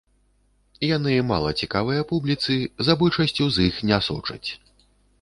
[0.95, 2.59] Яны мала цікавыя публіцы,
[2.91, 4.49] за большасцю з іх не сочаць.